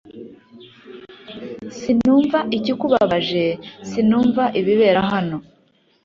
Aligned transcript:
Sinumva 1.77 2.39
ikikubabaje 2.57 3.45
Sinumva 3.89 4.43
ibibera 4.59 5.01
hano 5.11 5.37